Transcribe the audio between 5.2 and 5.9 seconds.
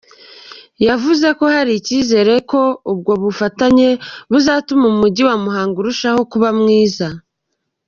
wa Muhanga